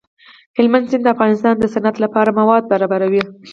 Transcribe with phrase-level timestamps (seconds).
[0.57, 3.23] هلمند سیند د افغانستان د صنعت لپاره مواد برابروي.